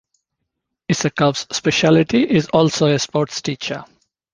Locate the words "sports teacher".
2.97-3.85